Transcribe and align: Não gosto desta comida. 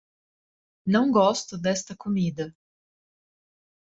Não 0.87 1.11
gosto 1.11 1.55
desta 1.59 1.95
comida. 1.95 2.55